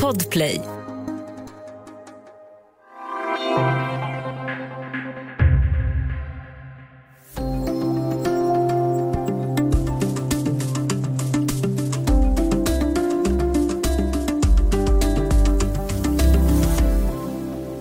Podplay. 0.00 0.60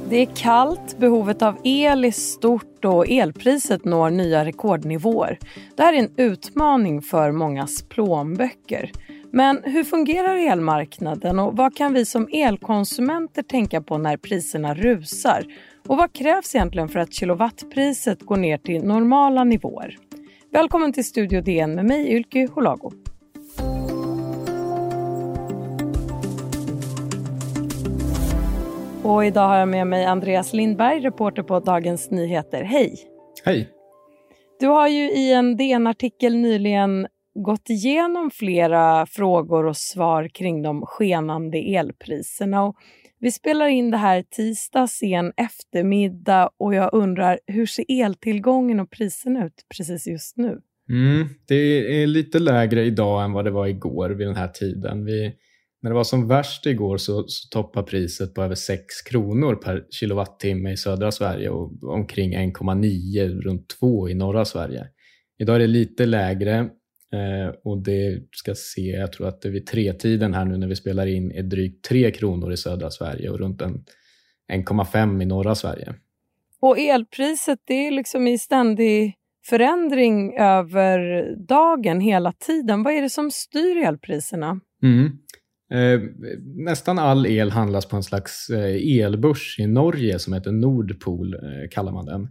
Det 0.10 0.16
är 0.16 0.36
kallt, 0.36 0.98
behovet 0.98 1.42
av 1.42 1.58
el 1.64 2.06
är 2.06 2.12
stort 2.12 2.86
och 2.86 3.10
elpriset 3.10 3.86
når 3.86 4.10
nya 4.10 4.46
rekordnivåer. 4.46 5.40
Det 5.76 5.84
här 5.84 5.94
är 5.94 5.98
en 5.98 6.14
utmaning 6.18 7.02
för 7.02 7.32
mångas 7.32 7.84
plånböcker. 7.84 8.92
Men 9.34 9.64
hur 9.64 9.84
fungerar 9.84 10.36
elmarknaden 10.36 11.40
och 11.40 11.58
vad 11.58 11.76
kan 11.76 11.94
vi 11.94 12.06
som 12.06 12.28
elkonsumenter 12.32 13.44
tänka 13.44 13.82
på 13.82 13.98
när 13.98 14.18
priserna 14.18 14.74
rusar? 14.74 15.46
Och 15.88 15.98
vad 15.98 16.14
krävs 16.14 16.56
egentligen 16.56 16.90
för 16.90 17.00
att 17.00 17.14
kilowattpriset 17.14 18.22
går 18.22 18.38
ner 18.38 18.58
till 18.58 18.84
normala 18.84 19.44
nivåer? 19.44 19.98
Välkommen 20.52 20.94
till 20.94 21.06
Studio 21.06 21.42
DN 21.42 21.76
med 21.76 21.86
mig, 21.86 22.14
Ylke 22.14 22.48
Holago. 22.54 22.92
Och 29.04 29.26
idag 29.26 29.48
har 29.48 29.58
jag 29.58 29.68
med 29.68 29.88
mig 29.88 30.06
Andreas 30.06 30.54
Lindberg, 30.54 31.00
reporter 31.00 31.44
på 31.44 31.60
Dagens 31.60 32.12
Nyheter. 32.12 32.64
Hej! 32.64 32.96
Hej! 33.46 33.70
Du 34.60 34.68
har 34.68 34.88
ju 34.88 35.12
i 35.12 35.34
en 35.34 35.58
DN-artikel 35.58 36.36
nyligen 36.36 37.08
gått 37.36 37.70
igenom 37.70 38.32
flera 38.32 39.06
frågor 39.06 39.66
och 39.66 39.78
svar 39.78 40.28
kring 40.28 40.62
de 40.62 40.86
skenande 40.86 41.58
elpriserna. 41.58 42.64
Och 42.64 42.76
vi 43.20 43.32
spelar 43.32 43.68
in 43.68 43.92
det 43.92 43.98
här 43.98 44.24
tisdag 44.30 44.88
sen 44.88 45.34
eftermiddag 45.38 46.50
och 46.60 46.76
jag 46.76 46.94
undrar, 46.94 47.40
hur 47.48 47.66
ser 47.66 47.86
eltillgången 47.88 48.80
och 48.80 48.92
priserna 48.92 49.46
ut 49.46 49.66
precis 49.78 50.08
just 50.08 50.38
nu? 50.38 50.62
Mm, 50.90 51.28
det 51.48 51.56
är 52.04 52.08
lite 52.08 52.40
lägre 52.40 52.84
idag 52.84 53.24
än 53.24 53.34
vad 53.34 53.46
det 53.46 53.52
var 53.52 53.68
igår 53.68 54.10
vid 54.10 54.28
den 54.28 54.36
här 54.36 54.48
tiden. 54.48 55.06
Vi 55.06 55.34
när 55.82 55.90
det 55.90 55.96
var 55.96 56.04
som 56.04 56.28
värst 56.28 56.66
igår 56.66 56.98
så, 56.98 57.24
så 57.28 57.48
toppade 57.50 57.88
priset 57.88 58.34
på 58.34 58.44
över 58.44 58.56
6 58.56 59.02
kronor 59.02 59.56
per 59.56 59.84
kilowattimme 59.90 60.72
i 60.72 60.78
södra 60.78 61.12
Sverige 61.12 61.50
och 61.50 61.84
omkring 61.84 62.38
1,9 62.38 63.42
runt 63.42 63.70
2 63.80 64.10
i 64.10 64.14
norra 64.14 64.46
Sverige. 64.46 64.88
Idag 65.40 65.56
är 65.56 65.60
det 65.60 65.68
lite 65.68 66.06
lägre 66.06 66.70
eh, 67.12 67.56
och 67.64 67.84
det 67.84 68.24
ska 68.32 68.56
se, 68.56 68.82
jag 68.82 69.12
tror 69.12 69.28
att 69.28 69.42
det 69.42 69.50
vid 69.50 69.68
tretiden 69.68 70.34
här 70.34 70.46
nu 70.46 70.58
när 70.58 70.68
vi 70.68 70.76
spelar 70.76 71.06
in 71.06 71.32
är 71.32 71.44
drygt 71.44 71.86
3 71.86 72.12
kronor 72.12 72.54
i 72.54 72.58
södra 72.58 72.92
Sverige 72.92 73.30
och 73.30 73.40
runt 73.40 73.62
1,5 73.62 75.22
i 75.22 75.26
norra 75.26 75.56
Sverige. 75.56 75.94
Och 76.60 76.80
elpriset 76.80 77.60
det 77.66 77.88
är 77.88 77.92
liksom 77.92 78.28
i 78.28 78.38
ständig 78.38 79.16
förändring 79.46 80.38
över 80.38 81.26
dagen 81.48 82.00
hela 82.00 82.32
tiden. 82.32 82.84
Vad 82.84 82.94
är 82.94 83.02
det 83.02 83.10
som 83.10 83.32
styr 83.32 83.78
elpriserna? 83.78 84.60
Mm. 84.84 85.06
Eh, 85.72 86.02
nästan 86.56 87.00
all 87.00 87.26
el 87.26 87.52
handlas 87.52 87.86
på 87.86 87.96
en 87.96 88.04
slags 88.04 88.50
eh, 88.50 89.04
elbörs 89.06 89.60
i 89.60 89.68
Norge 89.68 90.20
som 90.20 90.34
heter 90.34 90.52
Nordpol, 90.52 91.34
eh, 91.34 91.70
kallar 91.72 91.92
man 91.92 92.06
den. 92.06 92.28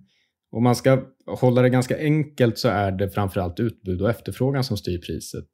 Om 0.53 0.65
man 0.65 0.77
ska 0.77 1.03
hålla 1.27 1.63
det 1.63 1.71
ganska 1.71 1.99
enkelt 1.99 2.59
så 2.59 2.69
är 2.69 2.93
det 2.93 3.11
framförallt 3.11 3.61
utbud 3.61 4.03
och 4.03 4.11
efterfrågan 4.11 4.65
som 4.65 4.77
styr 4.77 4.99
priset, 4.99 5.47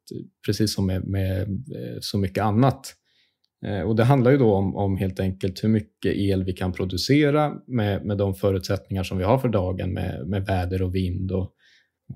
precis 0.45 0.73
som 0.73 0.85
med, 0.85 1.07
med 1.07 1.41
eh, 1.49 1.97
så 1.99 2.17
mycket 2.17 2.43
annat. 2.43 2.93
Eh, 3.65 3.81
och 3.81 3.95
Det 3.95 4.03
handlar 4.03 4.31
ju 4.31 4.37
då 4.37 4.53
om, 4.53 4.75
om, 4.75 4.97
helt 4.97 5.19
enkelt 5.19 5.63
hur 5.63 5.69
mycket 5.69 6.15
el 6.15 6.43
vi 6.43 6.53
kan 6.53 6.73
producera 6.73 7.53
med, 7.67 8.05
med 8.05 8.17
de 8.17 8.35
förutsättningar 8.35 9.03
som 9.03 9.17
vi 9.17 9.23
har 9.23 9.37
för 9.37 9.49
dagen 9.49 9.93
med, 9.93 10.27
med 10.27 10.45
väder 10.45 10.81
och 10.81 10.95
vind 10.95 11.31
och 11.31 11.53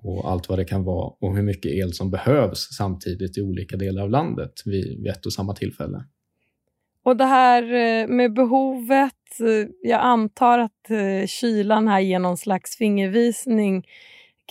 och 0.04 0.32
allt 0.32 0.50
vad 0.50 0.60
det 0.60 0.66
kan 0.66 0.84
vara 0.84 1.14
och 1.20 1.36
hur 1.36 1.44
mycket 1.44 1.72
el 1.72 1.94
som 1.94 2.12
behövs 2.12 2.68
samtidigt 2.78 3.38
i 3.38 3.42
olika 3.42 3.78
delar 3.78 4.04
av 4.04 4.10
landet 4.10 4.52
vid, 4.66 5.04
vid 5.04 5.08
ett 5.08 5.26
och 5.26 5.34
samma 5.34 5.56
tillfälle. 5.56 6.04
Och 7.04 7.18
det 7.18 7.26
här 7.26 7.64
eh, 7.64 8.08
med 8.08 8.34
behovet, 8.34 9.14
Eh, 9.40 9.68
jag 9.82 10.02
antar 10.02 10.60
att 10.60 10.90
eh, 10.90 11.28
kylan 11.28 11.88
här 11.88 12.00
ger 12.00 12.20
någon 12.20 12.38
slags 12.38 12.78
fingervisning 12.78 13.88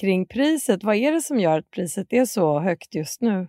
kring 0.01 0.27
priset. 0.27 0.85
Vad 0.85 0.97
är 0.97 1.13
det 1.13 1.21
som 1.21 1.41
gör 1.41 1.59
att 1.59 1.71
priset 1.71 2.07
är 2.11 2.25
så 2.25 2.61
högt 2.61 2.95
just 2.95 3.21
nu? 3.21 3.47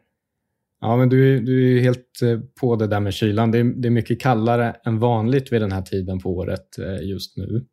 Ja, 0.82 0.98
men 0.98 1.10
du, 1.10 1.40
du 1.40 1.78
är 1.78 1.82
helt 1.82 2.22
eh, 2.22 2.40
på 2.62 2.76
det 2.76 2.88
där 2.88 3.00
med 3.00 3.14
kylan. 3.14 3.52
Det 3.52 3.58
är, 3.58 3.64
det 3.64 3.88
är 3.88 3.92
mycket 3.92 4.22
kallare 4.22 4.76
än 4.86 5.00
vanligt 5.00 5.52
vid 5.52 5.62
den 5.62 5.72
här 5.72 5.82
tiden 5.82 6.20
på 6.20 6.30
året 6.30 6.68
just 7.02 7.38
nu. 7.38 7.66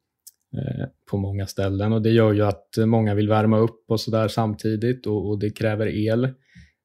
På 1.11 1.17
många 1.17 1.47
ställen 1.47 1.93
och 1.93 2.03
det 2.03 2.11
gör 2.11 2.33
ju 2.33 2.43
att 2.43 2.69
många 2.79 3.15
vill 3.15 3.29
värma 3.29 3.59
upp 3.59 3.85
och 3.89 4.01
sådär 4.01 4.29
samtidigt 4.29 5.07
och, 5.07 5.31
och, 5.31 5.39
det 5.39 5.51
kräver 5.51 5.87
el. 5.87 6.29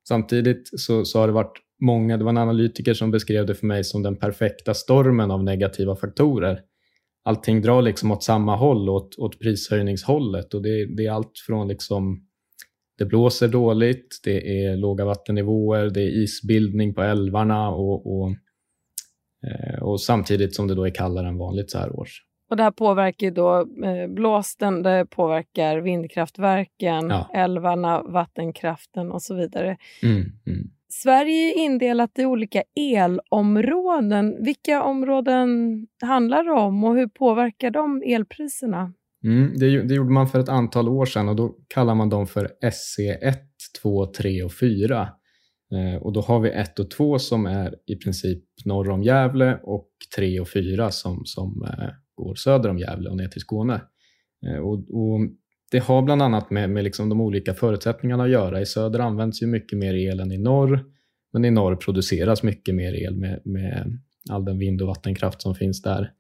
Samtidigt 0.08 0.70
så, 0.80 1.06
så 1.06 1.20
har 1.20 1.28
det 1.28 1.34
varit 1.34 1.58
många, 1.86 2.18
det 2.18 2.24
var 2.24 2.32
en 2.32 2.38
analytiker 2.38 2.94
som 2.94 3.12
beskrev 3.12 3.46
det 3.46 3.56
för 3.56 3.68
mig 3.68 3.84
som 3.84 4.04
den 4.04 4.16
perfekta 4.16 4.74
stormen 4.74 5.32
av 5.32 5.44
negativa 5.44 5.96
faktorer. 5.96 6.60
Allting 7.26 7.62
drar 7.62 7.82
liksom 7.82 8.12
åt 8.12 8.24
samma 8.24 8.56
håll, 8.56 8.90
åt, 8.90 9.16
åt 9.18 9.40
prishöjningshållet 9.40 10.54
och 10.54 10.62
det, 10.62 10.96
det 10.96 11.06
är 11.06 11.12
allt 11.12 11.40
från 11.48 11.68
liksom 11.68 12.28
det 12.98 13.06
blåser 13.06 13.48
dåligt, 13.48 14.20
det 14.24 14.66
är 14.66 14.78
låga 14.78 15.06
vattennivåer, 15.06 15.90
det 15.90 16.02
är 16.02 16.24
isbildning 16.24 16.94
på 16.94 17.02
älvarna 17.02 17.70
och, 17.70 18.16
och, 18.16 18.30
eh, 19.48 19.84
och 19.84 20.02
samtidigt 20.02 20.56
som 20.56 20.68
det 20.68 20.76
då 20.76 20.86
är 20.86 20.90
kallare 20.90 21.28
än 21.28 21.38
vanligt 21.38 21.72
så 21.72 21.78
här 21.78 22.00
års. 22.00 22.22
Och 22.50 22.58
det 22.58 22.64
här 22.64 22.72
påverkar 22.72 23.32
då 23.32 23.60
eh, 23.86 24.08
blåsten, 24.08 24.84
det 24.84 25.06
påverkar 25.10 25.78
vindkraftverken, 25.78 27.10
ja. 27.10 27.30
älvarna, 27.34 28.04
vattenkraften 28.04 29.12
och 29.12 29.22
så 29.22 29.36
vidare. 29.36 29.78
Mm, 30.04 30.22
mm. 30.48 30.70
Sverige 31.02 31.54
är 31.54 31.66
indelat 31.66 32.20
i 32.20 32.26
olika 32.26 32.64
elområden. 32.76 34.44
Vilka 34.44 34.84
områden 34.84 35.48
handlar 36.02 36.44
det 36.44 36.52
om 36.52 36.84
och 36.84 36.96
hur 36.96 37.08
påverkar 37.08 37.72
de 37.72 38.04
elpriserna? 38.06 38.94
Mm, 39.24 39.54
det, 39.56 39.84
det, 39.84 39.94
gjorde 39.94 40.12
man 40.12 40.28
för 40.28 40.40
ett 40.40 40.50
antal 40.50 40.90
år 40.90 41.06
sedan 41.06 41.30
och 41.30 41.36
då 41.36 41.56
kallar 41.68 41.96
man 41.96 42.10
dem 42.10 42.28
för 42.28 42.50
SC1, 42.64 43.34
2, 43.82 44.06
3 44.06 44.44
och 44.44 44.54
4. 44.54 45.02
Eh, 45.74 46.02
och 46.02 46.14
då 46.14 46.22
har 46.22 46.40
vi 46.40 46.50
1 46.50 46.80
och 46.80 46.92
2 46.92 47.20
som 47.20 47.46
är 47.46 47.76
i 47.86 47.96
princip 47.96 48.44
norr 48.66 48.90
om 48.90 49.04
Gävle 49.04 49.60
och 49.64 49.90
3 50.16 50.40
och 50.40 50.50
4 50.50 50.92
som, 50.92 51.22
som 51.26 51.64
eh, 51.64 51.90
går 52.16 52.36
söder 52.36 52.70
om 52.70 52.80
Gävle 52.80 53.10
och 53.10 53.18
ner 53.18 53.28
till 53.28 53.42
Skåne. 53.42 53.82
Eh, 54.48 54.60
och, 54.60 54.74
och 54.74 55.20
det 55.74 55.80
har 55.80 56.02
bland 56.02 56.22
annat 56.22 56.50
med, 56.50 56.70
med 56.70 56.84
liksom 56.84 57.10
de 57.10 57.22
olika 57.22 57.54
förutsättningarna 57.54 58.24
att 58.24 58.30
göra. 58.30 58.62
I 58.62 58.66
söder 58.66 59.00
används 59.00 59.42
ju 59.42 59.48
mycket 59.48 59.80
mer 59.80 59.94
el 59.94 60.20
än 60.20 60.32
i 60.32 60.38
norr, 60.38 60.86
men 61.34 61.46
i 61.46 61.52
norr 61.52 61.76
produceras 61.76 62.44
mycket 62.44 62.76
mer 62.76 62.94
el 62.94 63.16
med, 63.16 63.42
med 63.46 64.00
all 64.30 64.46
den 64.46 64.60
vind 64.60 64.82
och 64.82 64.88
vattenkraft 64.88 65.42
som 65.42 65.56
finns 65.56 65.82
där. 65.82 66.12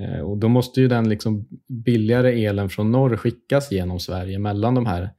Eh, 0.00 0.20
och 0.20 0.38
då 0.38 0.48
måste 0.48 0.80
ju 0.80 0.88
den 0.88 1.08
liksom 1.08 1.48
billigare 1.84 2.44
elen 2.44 2.68
från 2.68 2.92
norr 2.92 3.16
skickas 3.16 3.72
genom 3.72 4.00
Sverige 4.00 4.38
mellan 4.38 4.74
de 4.74 4.86
här 4.86 5.10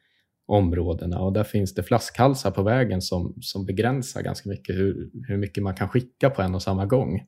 områdena 0.47 1.19
och 1.19 1.33
där 1.33 1.43
finns 1.43 1.73
det 1.73 1.83
flaskhalsar 1.83 2.51
på 2.51 2.63
vägen 2.63 3.01
som, 3.01 3.33
som 3.41 3.65
begränsar 3.65 4.21
ganska 4.21 4.49
mycket 4.49 4.75
hur, 4.75 5.09
hur 5.27 5.37
mycket 5.37 5.63
man 5.63 5.75
kan 5.75 5.89
skicka 5.89 6.29
på 6.29 6.41
en 6.41 6.55
och 6.55 6.61
samma 6.61 6.85
gång. 6.85 7.21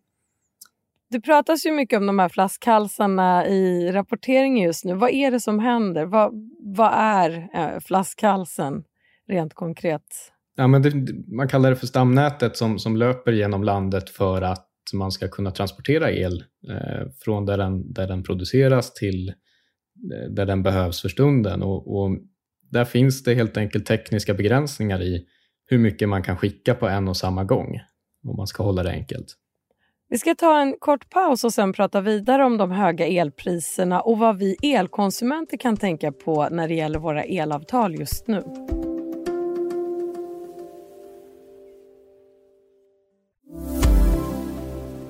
Det 1.09 1.21
pratas 1.21 1.65
ju 1.65 1.71
mycket 1.71 1.97
om 1.97 2.05
de 2.05 2.19
här 2.19 2.29
flaskhalsarna 2.29 3.47
i 3.47 3.91
rapporteringen 3.91 4.63
just 4.63 4.85
nu. 4.85 4.93
Vad 4.93 5.09
är 5.09 5.31
det 5.31 5.39
som 5.39 5.59
händer? 5.59 6.05
Vad, 6.05 6.31
vad 6.59 6.91
är 6.93 7.49
eh, 7.53 7.79
flaskhalsen 7.79 8.83
rent 9.27 9.53
konkret? 9.53 10.31
Ja, 10.55 10.67
men 10.67 10.81
det, 10.81 10.93
man 11.27 11.47
kallar 11.47 11.69
det 11.69 11.75
för 11.75 11.87
stamnätet 11.87 12.57
som, 12.57 12.79
som 12.79 12.97
löper 12.97 13.31
genom 13.31 13.63
landet 13.63 14.09
för 14.09 14.41
att 14.41 14.69
man 14.93 15.11
ska 15.11 15.27
kunna 15.27 15.51
transportera 15.51 16.11
el 16.11 16.43
eh, 16.69 17.07
från 17.19 17.45
där 17.45 17.57
den, 17.57 17.93
där 17.93 18.07
den 18.07 18.23
produceras 18.23 18.93
till 18.93 19.29
eh, 19.29 20.29
där 20.29 20.45
den 20.45 20.63
behövs 20.63 21.01
för 21.01 21.09
stunden. 21.09 21.63
Och, 21.63 22.01
och, 22.01 22.17
där 22.71 22.85
finns 22.85 23.23
det 23.23 23.33
helt 23.33 23.57
enkelt 23.57 23.85
tekniska 23.85 24.33
begränsningar 24.33 25.01
i 25.01 25.25
hur 25.65 25.77
mycket 25.77 26.09
man 26.09 26.23
kan 26.23 26.37
skicka 26.37 26.75
på 26.75 26.87
en 26.87 27.07
och 27.07 27.17
samma 27.17 27.43
gång, 27.43 27.79
om 28.27 28.37
man 28.37 28.47
ska 28.47 28.63
hålla 28.63 28.83
det 28.83 28.91
enkelt. 28.91 29.27
Vi 30.09 30.17
ska 30.17 30.35
ta 30.35 30.59
en 30.59 30.75
kort 30.79 31.09
paus 31.09 31.43
och 31.43 31.53
sen 31.53 31.73
prata 31.73 32.01
vidare 32.01 32.45
om 32.45 32.57
de 32.57 32.71
höga 32.71 33.07
elpriserna 33.07 34.01
och 34.01 34.17
vad 34.17 34.37
vi 34.37 34.55
elkonsumenter 34.61 35.57
kan 35.57 35.77
tänka 35.77 36.11
på 36.11 36.47
när 36.51 36.67
det 36.67 36.73
gäller 36.73 36.99
våra 36.99 37.23
elavtal 37.23 37.95
just 37.95 38.27
nu. 38.27 38.43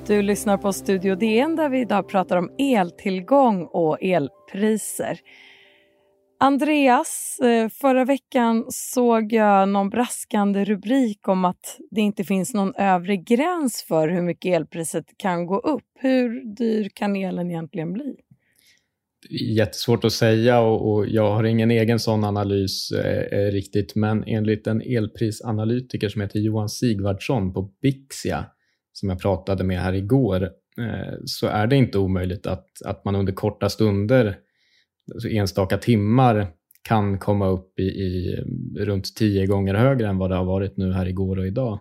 Du 0.07 0.21
lyssnar 0.21 0.57
på 0.57 0.73
Studio 0.73 1.15
DN 1.15 1.55
där 1.55 1.69
vi 1.69 1.79
idag 1.79 2.07
pratar 2.07 2.37
om 2.37 2.51
eltillgång 2.57 3.65
och 3.65 3.97
elpriser. 4.01 5.19
Andreas, 6.37 7.39
eh, 7.39 7.69
förra 7.69 8.05
veckan 8.05 8.65
såg 8.69 9.33
jag 9.33 9.69
någon 9.69 9.89
braskande 9.89 10.65
rubrik 10.65 11.27
om 11.27 11.45
att 11.45 11.79
det 11.91 12.01
inte 12.01 12.23
finns 12.23 12.53
någon 12.53 12.75
övre 12.75 13.17
gräns 13.17 13.85
för 13.87 14.07
hur 14.07 14.21
mycket 14.21 14.55
elpriset 14.55 15.05
kan 15.17 15.45
gå 15.45 15.59
upp. 15.59 15.83
Hur 15.99 16.55
dyr 16.55 16.89
kan 16.93 17.15
elen 17.15 17.51
egentligen 17.51 17.93
bli? 17.93 18.15
Jättesvårt 19.29 20.03
att 20.03 20.13
säga 20.13 20.59
och, 20.59 21.07
jag 21.07 21.33
har 21.33 21.43
ingen 21.43 21.71
egen 21.71 21.99
sån 21.99 22.23
analys 22.23 22.91
eh, 22.91 23.39
eh, 23.39 23.51
riktigt, 23.51 23.95
men 23.95 24.23
enligt 24.27 24.67
en 24.67 24.81
elprisanalytiker 24.81 26.09
som 26.09 26.21
heter 26.21 26.39
Johan 26.39 26.69
Sigvardsson 26.69 27.53
på 27.53 27.61
Bixia, 27.81 28.45
som 28.93 29.09
jag 29.09 29.19
pratade 29.19 29.63
med 29.63 29.79
här 29.79 29.93
igår, 29.93 30.43
eh, 30.77 31.13
så 31.25 31.47
är 31.47 31.67
det 31.67 31.75
inte 31.75 31.97
omöjligt 31.97 32.47
att, 32.47 32.67
att 32.85 33.05
man 33.05 33.15
under 33.15 33.33
korta 33.33 33.69
stunder 33.69 34.37
alltså 35.13 35.29
enstaka 35.29 35.77
timmar 35.77 36.47
kan 36.81 37.19
komma 37.19 37.47
upp 37.47 37.79
i, 37.79 37.83
i, 37.83 38.35
runt 38.77 39.15
tio 39.15 39.45
gånger 39.45 39.73
högre 39.73 40.07
än 40.07 40.17
vad 40.17 40.31
det 40.31 40.35
har 40.35 40.45
varit 40.45 40.77
nu 40.77 40.91
här 40.91 41.05
igår 41.05 41.39
och 41.39 41.47
idag, 41.47 41.79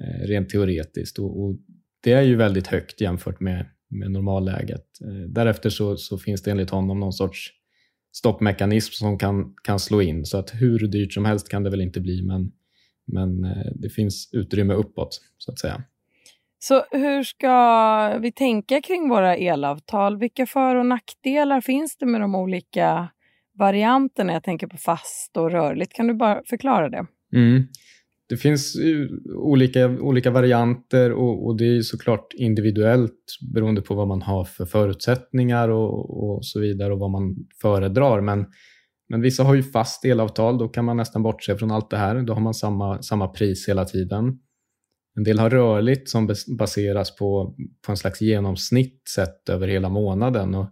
eh, 0.00 0.26
rent 0.26 0.48
teoretiskt. 0.48 1.18
Och, 1.18 1.44
och, 1.44 1.56
det 2.02 2.12
är 2.12 2.22
ju 2.22 2.36
väldigt 2.36 2.66
högt 2.66 3.00
jämfört 3.00 3.40
med, 3.40 3.66
med 3.90 4.10
normalläget. 4.10 4.86
Eh, 5.04 5.28
därefter 5.28 5.70
så, 5.70 5.96
så, 5.96 6.18
finns 6.18 6.42
det 6.42 6.50
enligt 6.50 6.70
honom 6.70 7.00
någon 7.00 7.12
sorts 7.12 7.50
stoppmekanism 8.12 8.92
som 8.92 9.18
kan, 9.18 9.54
kan 9.64 9.78
slå 9.78 10.02
in, 10.02 10.24
så 10.24 10.38
att 10.38 10.50
hur 10.54 10.78
dyrt 10.78 11.12
som 11.12 11.24
helst 11.24 11.48
kan 11.48 11.62
det 11.62 11.70
väl 11.70 11.80
inte 11.80 12.00
bli, 12.00 12.22
men, 12.22 12.52
men 13.06 13.44
eh, 13.44 13.72
det 13.74 13.88
finns 13.88 14.30
utrymme 14.32 14.74
uppåt, 14.74 15.20
så 15.38 15.52
att 15.52 15.58
säga. 15.58 15.84
Så 16.64 16.84
hur 16.90 17.22
ska 17.22 18.18
vi 18.18 18.32
tänka 18.32 18.80
kring 18.80 19.08
våra 19.08 19.36
elavtal? 19.36 20.18
Vilka 20.18 20.46
för 20.46 20.76
och 20.76 20.86
nackdelar 20.86 21.60
finns 21.60 21.96
det 21.96 22.06
med 22.06 22.20
de 22.20 22.34
olika 22.34 23.08
varianterna? 23.58 24.32
Jag 24.32 24.42
tänker 24.42 24.66
på 24.66 24.76
fast 24.76 25.36
och 25.36 25.50
rörligt. 25.50 25.92
Kan 25.92 26.06
du 26.06 26.14
bara 26.14 26.42
förklara 26.46 26.88
det? 26.88 27.06
Mm. 27.36 27.62
Det 28.28 28.36
finns 28.36 28.76
olika, 29.36 29.88
olika 29.88 30.30
varianter 30.30 31.12
och, 31.12 31.46
och, 31.46 31.56
det 31.56 31.76
är 31.76 31.80
såklart 31.80 32.32
individuellt 32.34 33.38
beroende 33.54 33.82
på 33.82 33.94
vad 33.94 34.08
man 34.08 34.22
har 34.22 34.44
för 34.44 34.66
förutsättningar 34.66 35.68
och, 35.68 36.22
och 36.24 36.46
så 36.46 36.60
vidare 36.60 36.92
och 36.92 36.98
vad 36.98 37.10
man 37.10 37.36
föredrar. 37.62 38.20
Men, 38.20 38.46
men 39.08 39.20
vissa 39.20 39.42
har 39.42 39.54
ju 39.54 39.62
fast 39.62 40.04
elavtal, 40.04 40.58
då 40.58 40.68
kan 40.68 40.84
man 40.84 40.96
nästan 40.96 41.22
bortse 41.22 41.56
från 41.56 41.70
allt 41.70 41.90
det 41.90 41.96
här. 41.96 42.22
Då 42.22 42.34
har 42.34 42.40
man 42.40 42.54
samma, 42.54 43.02
samma 43.02 43.28
pris 43.28 43.68
hela 43.68 43.84
tiden. 43.84 44.38
En 45.16 45.24
del 45.24 45.38
har 45.38 45.50
rörligt 45.50 46.08
som 46.08 46.34
baseras 46.58 47.16
på, 47.16 47.54
på 47.86 47.92
en 47.92 47.96
slags 47.96 48.20
genomsnitt 48.20 49.02
sett 49.08 49.48
över 49.48 49.68
hela 49.68 49.88
månaden. 49.88 50.54
Och 50.54 50.66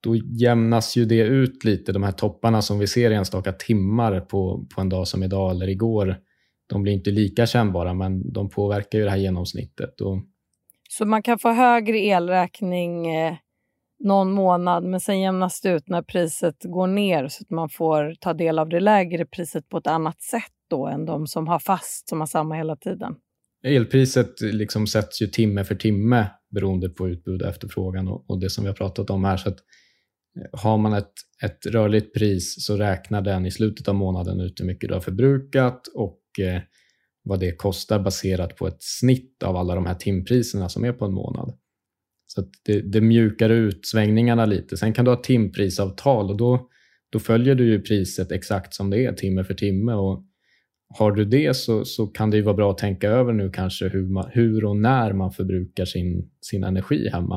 då 0.00 0.16
jämnas 0.16 0.96
ju 0.96 1.04
det 1.04 1.20
ut 1.20 1.64
lite, 1.64 1.92
de 1.92 2.02
här 2.02 2.12
topparna 2.12 2.62
som 2.62 2.78
vi 2.78 2.86
ser 2.86 3.10
enstaka 3.10 3.52
timmar 3.52 4.20
på, 4.20 4.66
på 4.74 4.80
en 4.80 4.88
dag 4.88 5.08
som 5.08 5.22
idag 5.22 5.50
eller 5.50 5.68
igår. 5.68 6.16
De 6.66 6.82
blir 6.82 6.92
inte 6.92 7.10
lika 7.10 7.46
kännbara, 7.46 7.94
men 7.94 8.32
de 8.32 8.48
påverkar 8.48 8.98
ju 8.98 9.04
det 9.04 9.10
här 9.10 9.16
genomsnittet. 9.16 10.00
Och... 10.00 10.22
Så 10.88 11.04
man 11.04 11.22
kan 11.22 11.38
få 11.38 11.52
högre 11.52 11.98
elräkning 11.98 13.14
eh, 13.16 13.34
någon 13.98 14.32
månad, 14.32 14.84
men 14.84 15.00
sen 15.00 15.20
jämnas 15.20 15.60
det 15.60 15.70
ut 15.70 15.88
när 15.88 16.02
priset 16.02 16.56
går 16.62 16.86
ner 16.86 17.28
så 17.28 17.42
att 17.42 17.50
man 17.50 17.68
får 17.68 18.14
ta 18.20 18.34
del 18.34 18.58
av 18.58 18.68
det 18.68 18.80
lägre 18.80 19.26
priset 19.26 19.68
på 19.68 19.78
ett 19.78 19.86
annat 19.86 20.22
sätt 20.22 20.52
då 20.68 20.86
än 20.86 21.06
de 21.06 21.26
som 21.26 21.48
har 21.48 21.58
fast, 21.58 22.08
som 22.08 22.20
har 22.20 22.26
samma 22.26 22.54
hela 22.54 22.76
tiden? 22.76 23.16
Elpriset 23.66 24.40
liksom 24.40 24.86
sätts 24.86 25.22
ju 25.22 25.26
timme 25.26 25.64
för 25.64 25.74
timme 25.74 26.26
beroende 26.50 26.88
på 26.88 27.08
utbud 27.08 27.42
och 27.42 27.48
efterfrågan 27.48 28.08
och, 28.08 28.30
och 28.30 28.40
det 28.40 28.50
som 28.50 28.64
vi 28.64 28.68
har 28.68 28.74
pratat 28.74 29.10
om 29.10 29.24
här. 29.24 29.36
Så 29.36 29.48
att 29.48 29.58
eh, 30.38 30.60
har 30.60 30.78
man 30.78 30.92
ett, 30.92 31.12
ett 31.42 31.66
rörligt 31.66 32.14
pris 32.14 32.66
så 32.66 32.76
räknar 32.76 33.22
den 33.22 33.46
i 33.46 33.50
slutet 33.50 33.88
av 33.88 33.94
månaden 33.94 34.40
ut 34.40 34.60
hur 34.60 34.66
mycket 34.66 34.88
du 34.88 34.94
har 34.94 35.00
förbrukat 35.00 35.86
och 35.86 36.20
eh, 36.40 36.60
vad 37.22 37.40
det 37.40 37.52
kostar 37.52 37.98
baserat 37.98 38.56
på 38.56 38.66
ett 38.66 38.82
snitt 38.82 39.42
av 39.42 39.56
alla 39.56 39.74
de 39.74 39.86
här 39.86 39.94
timpriserna 39.94 40.68
som 40.68 40.84
är 40.84 40.92
på 40.92 41.04
en 41.04 41.12
månad. 41.12 41.58
Så 42.26 42.44
det, 42.64 42.80
det, 42.80 43.00
mjukar 43.00 43.50
ut 43.50 43.86
svängningarna 43.86 44.46
lite. 44.46 44.76
Sen 44.76 44.92
kan 44.92 45.04
du 45.04 45.10
ha 45.10 45.22
timprisavtal 45.22 46.30
och 46.30 46.36
då, 46.36 46.68
då 47.10 47.18
följer 47.18 47.54
du 47.54 47.64
ju 47.64 47.82
priset 47.82 48.32
exakt 48.32 48.74
som 48.74 48.90
det 48.90 49.04
är 49.04 49.12
timme 49.12 49.44
för 49.44 49.54
timme. 49.54 49.92
Och 49.92 50.24
har 50.88 51.12
du 51.12 51.24
det 51.24 51.56
så, 51.56 51.84
så 51.84 52.06
kan 52.06 52.30
det 52.30 52.36
ju 52.36 52.42
vara 52.42 52.56
bra 52.56 52.70
att 52.70 52.78
tänka 52.78 53.08
över 53.08 53.32
nu 53.32 53.50
kanske 53.50 53.88
hur, 53.88 54.06
man, 54.06 54.30
hur 54.32 54.64
och 54.64 54.76
när 54.76 55.12
man 55.12 55.32
förbrukar 55.32 55.84
sin, 55.84 56.30
sin 56.40 56.64
energi 56.64 57.08
hemma 57.08 57.36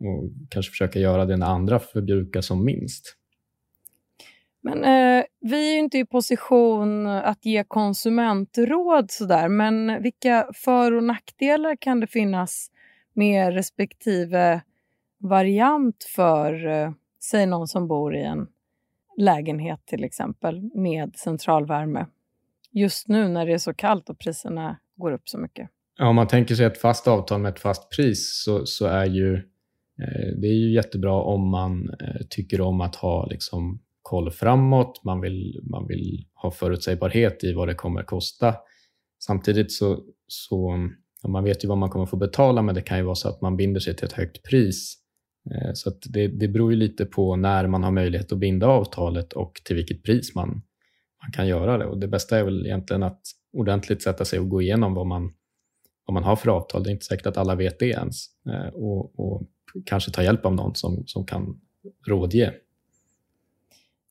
och 0.00 0.30
kanske 0.50 0.70
försöka 0.70 0.98
göra 0.98 1.24
det 1.24 1.36
när 1.36 1.46
andra 1.46 1.78
förbrukar 1.78 2.40
som 2.40 2.64
minst. 2.64 3.16
Men 4.60 4.84
eh, 4.84 5.24
vi 5.40 5.70
är 5.70 5.72
ju 5.72 5.78
inte 5.78 5.98
i 5.98 6.04
position 6.04 7.06
att 7.06 7.44
ge 7.44 7.64
konsumentråd 7.64 9.10
sådär, 9.10 9.48
men 9.48 10.02
vilka 10.02 10.48
för 10.54 10.92
och 10.92 11.04
nackdelar 11.04 11.76
kan 11.76 12.00
det 12.00 12.06
finnas 12.06 12.70
med 13.12 13.54
respektive 13.54 14.60
variant 15.18 16.04
för, 16.04 16.66
eh, 16.66 16.92
säg 17.20 17.46
någon 17.46 17.68
som 17.68 17.88
bor 17.88 18.16
i 18.16 18.22
en 18.22 18.46
lägenhet 19.16 19.86
till 19.86 20.04
exempel 20.04 20.70
med 20.74 21.16
centralvärme? 21.16 22.06
Just 22.72 23.08
nu 23.08 23.28
när 23.28 23.46
det 23.46 23.52
är 23.52 23.58
så 23.58 23.74
kallt 23.74 24.10
och 24.10 24.18
priserna 24.18 24.78
går 24.96 25.12
upp 25.12 25.28
så 25.28 25.38
mycket. 25.38 25.70
Ja, 25.98 26.08
om 26.08 26.16
man 26.16 26.28
tänker 26.28 26.54
sig 26.54 26.66
ett 26.66 26.78
fast 26.78 27.08
avtal 27.08 27.40
med 27.40 27.52
ett 27.52 27.60
fast 27.60 27.90
pris 27.90 28.42
så, 28.44 28.66
så 28.66 28.86
är 28.86 29.06
ju 29.06 29.34
eh, 30.02 30.36
det 30.40 30.46
är 30.46 30.54
ju 30.54 30.72
jättebra 30.72 31.22
om 31.22 31.48
man 31.48 31.90
eh, 32.00 32.26
tycker 32.30 32.60
om 32.60 32.80
att 32.80 32.96
ha 32.96 33.26
liksom, 33.26 33.80
koll 34.02 34.30
framåt. 34.30 35.04
Man 35.04 35.20
vill, 35.20 35.60
man 35.70 35.86
vill 35.86 36.26
ha 36.34 36.50
förutsägbarhet 36.50 37.44
i 37.44 37.52
vad 37.52 37.68
det 37.68 37.74
kommer 37.74 38.02
kosta. 38.02 38.54
Samtidigt 39.24 39.72
så, 39.72 40.00
så 40.26 40.88
ja, 41.22 41.28
man 41.28 41.44
vet 41.44 41.64
ju 41.64 41.68
vad 41.68 41.78
man 41.78 41.90
kommer 41.90 42.06
få 42.06 42.16
betala, 42.16 42.62
men 42.62 42.74
det 42.74 42.82
kan 42.82 42.98
ju 42.98 43.04
vara 43.04 43.14
så 43.14 43.28
att 43.28 43.40
man 43.40 43.56
binder 43.56 43.80
sig 43.80 43.96
till 43.96 44.06
ett 44.06 44.12
högt 44.12 44.42
pris. 44.42 44.96
Eh, 45.50 45.70
så 45.74 45.90
det, 46.08 46.28
det 46.28 46.48
beror 46.48 46.72
ju 46.72 46.78
lite 46.78 47.04
på 47.04 47.36
när 47.36 47.66
man 47.66 47.82
har 47.82 47.90
möjlighet 47.90 48.32
att 48.32 48.38
binda 48.38 48.66
avtalet 48.66 49.32
och 49.32 49.60
till 49.64 49.76
vilket 49.76 50.02
pris 50.02 50.34
man, 50.34 50.62
man 51.22 51.32
kan 51.32 51.46
göra 51.46 51.78
det. 51.78 51.86
Och 51.86 51.98
det 51.98 52.08
bästa 52.08 52.38
är 52.38 52.44
väl 52.44 52.66
egentligen 52.66 53.02
att 53.02 53.20
ordentligt 53.52 54.02
sätta 54.02 54.24
sig 54.24 54.38
och 54.38 54.48
gå 54.48 54.62
igenom 54.62 54.94
vad 54.94 55.06
man, 55.06 55.32
vad 56.06 56.14
man 56.14 56.24
har 56.24 56.36
för 56.36 56.50
avtal. 56.50 56.82
Det 56.82 56.90
är 56.90 56.92
inte 56.92 57.04
säkert 57.04 57.26
att 57.26 57.36
alla 57.36 57.54
vet 57.54 57.78
det 57.78 57.86
ens. 57.86 58.26
Eh, 58.46 58.74
och, 58.74 59.18
och 59.20 59.42
kanske 59.86 60.10
ta 60.10 60.22
hjälp 60.22 60.46
av 60.46 60.54
någon 60.54 60.74
som, 60.74 61.02
som 61.06 61.26
kan 61.26 61.60
rådge. 62.06 62.54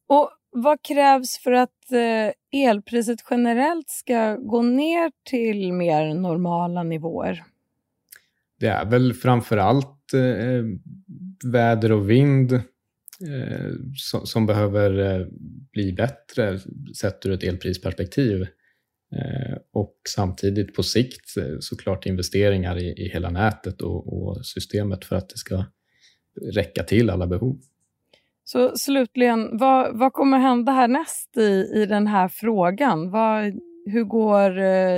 Och 0.07 0.29
vad 0.51 0.81
krävs 0.81 1.37
för 1.37 1.51
att 1.51 1.91
eh, 1.91 2.61
elpriset 2.61 3.19
generellt 3.29 3.89
ska 3.89 4.35
gå 4.35 4.61
ner 4.61 5.11
till 5.23 5.73
mer 5.73 6.13
normala 6.13 6.83
nivåer? 6.83 7.43
Det 8.59 8.67
är 8.67 8.85
väl 8.85 9.13
framför 9.13 9.57
allt 9.57 10.13
eh, 10.13 10.63
väder 11.51 11.91
och 11.91 12.09
vind 12.09 12.61
Eh, 13.27 13.71
som, 13.95 14.25
som, 14.25 14.45
behöver 14.45 14.99
eh, 14.99 15.27
bli 15.71 15.93
bättre 15.93 16.59
sett 16.95 17.25
ur 17.25 17.31
ett 17.31 17.43
elprisperspektiv. 17.43 18.41
Eh, 19.15 19.57
och 19.73 19.95
samtidigt 20.09 20.75
på 20.75 20.83
sikt 20.83 21.33
såklart 21.59 22.05
investeringar 22.05 22.77
i, 22.77 23.05
i 23.05 23.09
hela 23.09 23.29
nätet 23.29 23.81
och, 23.81 24.13
och, 24.13 24.45
systemet 24.45 25.05
för 25.05 25.15
att 25.15 25.29
det 25.29 25.37
ska 25.37 25.65
räcka 26.53 26.83
till 26.83 27.09
alla 27.09 27.27
behov. 27.27 27.59
Så 28.43 28.71
slutligen, 28.75 29.57
vad, 29.57 29.97
vad 29.97 30.13
kommer 30.13 30.39
hända 30.39 30.71
härnäst 30.71 31.37
i, 31.37 31.71
i 31.75 31.85
den 31.85 32.07
här 32.07 32.27
frågan? 32.27 33.11
Vad, 33.11 33.43
hur 33.85 34.03
går 34.03 34.51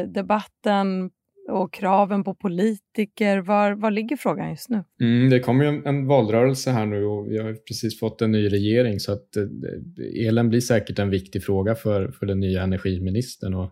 debatten 0.06 1.12
och 1.50 1.74
kraven 1.74 2.24
på 2.24 2.36
politiker. 2.36 3.38
Var, 3.38 3.72
var 3.72 3.92
ligger 3.92 4.18
frågan 4.18 4.50
just 4.50 4.70
nu? 4.70 4.84
Mm, 5.02 5.30
det 5.30 5.40
kommer 5.40 5.64
ju 5.64 5.70
en, 5.70 5.86
en, 5.86 6.08
valrörelse 6.08 6.72
här 6.72 6.86
nu 6.86 7.06
och 7.06 7.32
vi 7.32 7.38
har 7.38 7.54
precis 7.54 8.00
fått 8.00 8.22
en 8.22 8.32
ny 8.32 8.50
regering 8.50 9.00
så 9.00 9.12
att 9.12 9.36
eh, 9.36 10.28
elen 10.28 10.50
blir 10.50 10.62
säkert 10.62 11.00
en 11.00 11.10
viktig 11.10 11.44
fråga 11.44 11.76
för, 11.76 12.12
för 12.12 12.26
den 12.26 12.40
nya 12.40 12.64
energiministern. 12.64 13.54
Och 13.54 13.72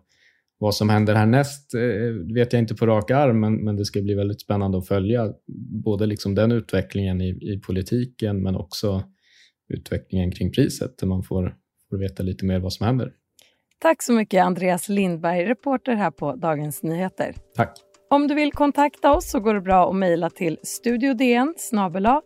vad 0.58 0.74
som 0.74 0.88
händer 0.88 1.14
härnäst 1.14 1.74
eh, 1.74 2.34
vet 2.34 2.52
jag 2.52 2.62
inte 2.62 2.74
på 2.74 2.86
rak 2.86 3.10
arm, 3.10 3.40
men, 3.40 3.54
men 3.54 3.76
det 3.76 3.84
ska 3.84 4.02
bli 4.02 4.14
väldigt 4.14 4.40
spännande 4.40 4.78
att 4.78 4.88
följa 4.88 5.32
både 5.84 6.06
liksom 6.06 6.34
den 6.34 6.52
utvecklingen 6.52 7.20
i, 7.20 7.28
i 7.28 7.60
politiken 7.66 8.42
men 8.42 8.56
också 8.56 9.02
utvecklingen 9.68 10.32
kring 10.32 10.52
priset 10.52 10.98
där 10.98 11.06
man 11.06 11.22
får, 11.22 11.56
får 11.90 11.96
veta 11.98 12.22
lite 12.22 12.44
mer 12.44 12.58
vad 12.58 12.72
som 12.72 12.86
händer. 12.86 13.12
Tack 13.82 14.02
så 14.02 14.12
mycket 14.12 14.44
Andreas 14.44 14.88
Lindberg, 14.88 15.44
reporter 15.44 15.94
här 15.94 16.10
på 16.10 16.32
Dagens 16.32 16.82
Nyheter. 16.82 17.34
Tack. 17.56 17.78
Om 18.10 18.28
du 18.28 18.34
vill 18.34 18.52
kontakta 18.52 19.12
oss 19.12 19.30
så 19.30 19.40
går 19.40 19.54
det 19.54 19.60
bra 19.60 19.90
att 19.90 19.96
mejla 19.96 20.30
till 20.30 20.58
studiodn 20.62 21.54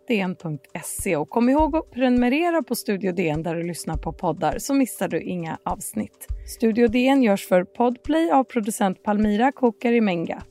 dn.se 0.07 1.15
och 1.15 1.29
kom 1.29 1.49
ihåg 1.49 1.75
att 1.75 1.91
prenumerera 1.91 2.63
på 2.63 2.75
Studio 2.75 3.11
DN 3.11 3.43
där 3.43 3.55
du 3.55 3.63
lyssnar 3.63 3.97
på 3.97 4.13
poddar 4.13 4.57
så 4.59 4.73
missar 4.73 5.07
du 5.07 5.21
inga 5.21 5.57
avsnitt. 5.63 6.27
Studio 6.57 6.87
DN 6.87 7.23
görs 7.23 7.47
för 7.47 7.63
Podplay 7.63 8.31
av 8.31 8.43
producent 8.43 9.03
Palmira 9.03 9.51
Kokari 9.51 10.01
Menga. 10.01 10.41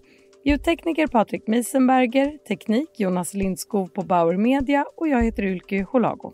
Ljudtekniker 0.45 1.07
Patrik 1.07 1.47
Miesenberger, 1.47 2.39
teknik 2.49 3.01
Jonas 3.01 3.35
Lindskov 3.35 3.87
på 3.87 4.03
Bauer 4.03 4.37
Media 4.37 4.85
och 4.97 5.09
jag 5.09 5.23
heter 5.23 5.43
Ylke 5.43 5.83
Holago. 5.83 6.33